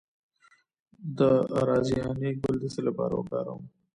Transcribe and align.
د 1.17 1.19
رازیانې 1.69 2.29
ګل 2.41 2.55
د 2.59 2.63
څه 2.73 2.81
لپاره 2.87 3.13
وکاروم؟ 3.15 3.63